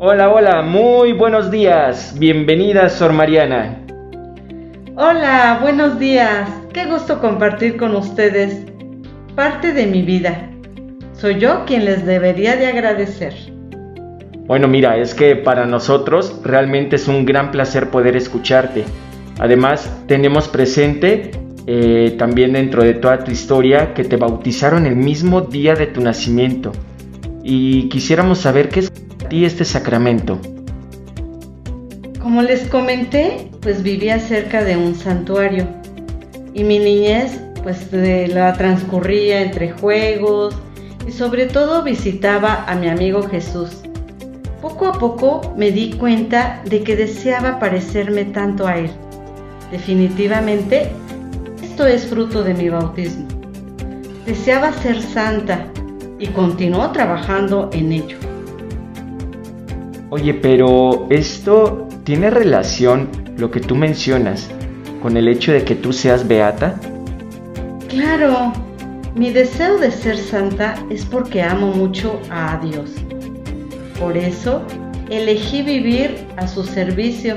[0.00, 2.14] Hola, muy buenos días.
[2.16, 3.84] Bienvenida, Sor Mariana.
[4.94, 6.48] Hola, buenos días.
[6.72, 8.64] Qué gusto compartir con ustedes
[9.34, 10.50] parte de mi vida.
[11.14, 13.34] Soy yo quien les debería de agradecer.
[14.46, 18.84] Bueno, mira, es que para nosotros realmente es un gran placer poder escucharte.
[19.40, 21.32] Además, tenemos presente
[21.66, 26.00] eh, también dentro de toda tu historia que te bautizaron el mismo día de tu
[26.00, 26.70] nacimiento.
[27.42, 28.92] Y quisiéramos saber qué es
[29.28, 30.38] ti este sacramento.
[32.20, 35.66] Como les comenté, pues vivía cerca de un santuario
[36.54, 40.54] y mi niñez pues la transcurría entre juegos
[41.06, 43.82] y sobre todo visitaba a mi amigo Jesús.
[44.60, 48.90] Poco a poco me di cuenta de que deseaba parecerme tanto a él.
[49.70, 50.90] Definitivamente,
[51.62, 53.26] esto es fruto de mi bautismo.
[54.26, 55.66] Deseaba ser santa
[56.18, 58.18] y continuó trabajando en ello.
[60.10, 64.48] Oye, pero esto tiene relación, lo que tú mencionas,
[65.02, 66.80] con el hecho de que tú seas beata?
[67.88, 68.52] Claro,
[69.14, 72.90] mi deseo de ser santa es porque amo mucho a Dios.
[74.00, 74.62] Por eso
[75.10, 77.36] elegí vivir a su servicio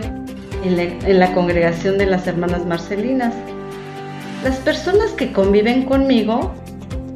[0.64, 3.34] en la, congregación de las hermanas Marcelinas.
[4.44, 6.54] Las personas que conviven conmigo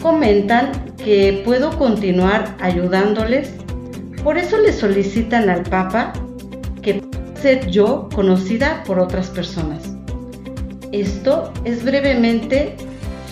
[0.02, 3.54] comentan que puedo continuar ayudándoles,
[4.26, 6.12] por eso le solicitan al Papa
[6.82, 7.00] que
[7.40, 9.96] ser yo conocida por otras personas.
[10.92, 12.76] Esto es brevemente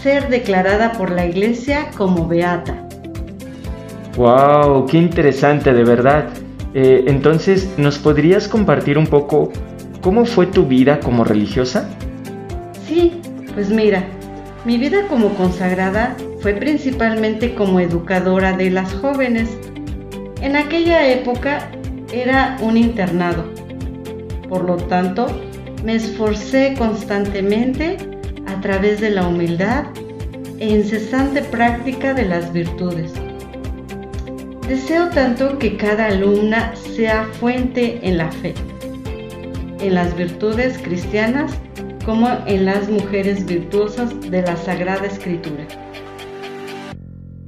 [0.03, 2.87] ser declarada por la Iglesia como beata.
[4.17, 4.85] ¡Wow!
[4.85, 6.25] ¡Qué interesante, de verdad!
[6.75, 9.51] Eh, entonces, ¿nos podrías compartir un poco
[10.01, 11.89] cómo fue tu vida como religiosa?
[12.87, 13.19] Sí,
[13.55, 14.05] pues mira,
[14.63, 19.57] mi vida como consagrada fue principalmente como educadora de las jóvenes.
[20.43, 21.69] En aquella época
[22.11, 23.45] era un internado.
[24.49, 25.27] Por lo tanto,
[25.85, 27.95] me esforcé constantemente
[28.45, 29.85] a través de la humildad
[30.59, 33.13] e incesante práctica de las virtudes.
[34.67, 38.53] Deseo tanto que cada alumna sea fuente en la fe,
[39.79, 41.53] en las virtudes cristianas
[42.03, 45.65] como en las mujeres virtuosas de la Sagrada Escritura.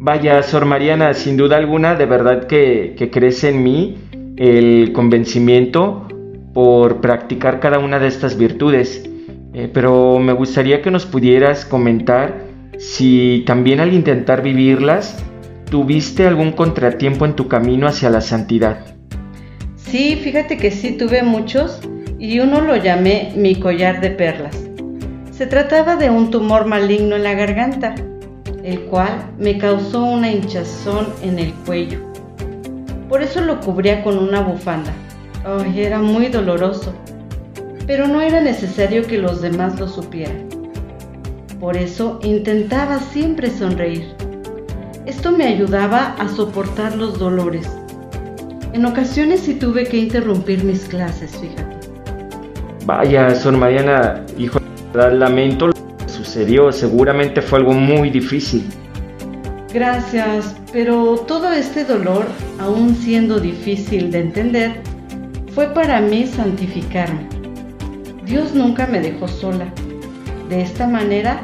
[0.06, 3.98] Vaya, Sor Mariana, sin duda alguna, de verdad que, crece en mí
[4.38, 6.08] el convencimiento
[6.54, 9.10] por practicar cada una de estas virtudes.
[9.56, 12.36] Eh, pero me gustaría que nos pudieras comentar
[12.78, 15.26] si también al intentar vivirlas
[15.72, 18.86] ¿Tuviste algún contratiempo en tu camino hacia la santidad?
[19.76, 21.82] Sí, fíjate que sí tuve muchos
[22.20, 24.56] y uno lo llamé mi collar de perlas.
[25.32, 27.96] Se trataba de un tumor maligno en la garganta,
[28.66, 32.00] el cual me causó una hinchazón en el cuello.
[33.08, 34.92] Por eso lo cubría con una bufanda.
[35.46, 36.92] Ay, era muy doloroso,
[37.86, 40.50] pero no era necesario que los demás lo supieran.
[41.60, 44.08] Por eso intentaba siempre sonreír.
[45.06, 47.70] Esto me ayudaba a soportar los dolores.
[48.74, 51.76] En ocasiones sí tuve que interrumpir mis clases, fíjate.
[52.88, 54.60] Vaya, Sor Mariana, hijo,
[54.94, 55.75] lamento
[56.36, 56.72] que sucedió.
[56.72, 58.64] Seguramente fue algo muy difícil.
[59.74, 62.26] Gracias, pero todo este dolor,
[62.60, 64.82] aún siendo difícil de entender,
[65.54, 67.28] fue para mí santificarme.
[68.26, 69.68] Dios nunca me dejó sola.
[70.50, 71.42] De esta manera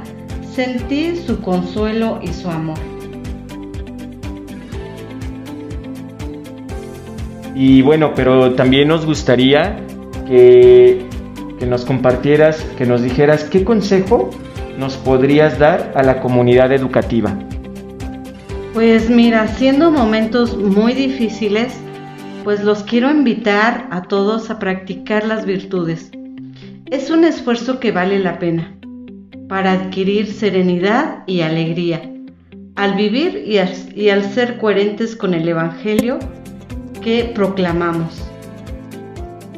[0.56, 2.78] sentí su consuelo y su amor.
[7.53, 9.78] Y bueno, pero también nos gustaría
[10.25, 11.06] que,
[11.68, 14.31] nos compartieras, que nos dijeras qué consejo
[14.78, 17.34] nos podrías dar a la comunidad educativa.
[18.74, 21.74] Pues mira, siendo momentos muy difíciles,
[22.44, 26.12] pues los quiero invitar a todos a practicar las virtudes.
[26.90, 28.76] Es un esfuerzo que vale la pena
[29.47, 32.02] para adquirir serenidad y alegría.
[32.76, 33.59] Al vivir y
[34.00, 36.20] y al ser coherentes con el Evangelio,
[37.02, 38.32] que proclamamos.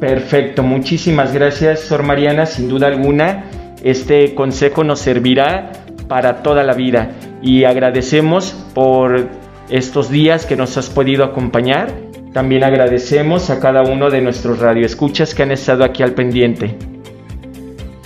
[0.00, 2.46] Perfecto, muchísimas gracias, Sor Mariana.
[2.46, 3.44] Sin duda alguna,
[3.84, 5.72] este consejo nos servirá
[6.08, 7.10] para toda la vida
[7.42, 9.28] y agradecemos por
[9.68, 11.92] estos días que nos has podido acompañar.
[12.32, 16.76] También agradecemos a cada uno de nuestros radioescuchas que han estado aquí al pendiente.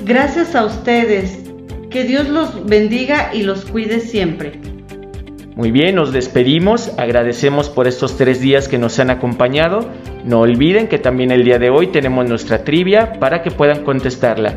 [0.05, 1.45] Gracias a ustedes.
[1.91, 4.61] Que Dios los bendiga y los cuide siempre.
[5.55, 9.89] Muy bien, nos despedimos, agradecemos por estos tres días que nos han acompañado.
[10.25, 14.57] No olviden que también el día de hoy tenemos nuestra trivia para que puedan contestarla.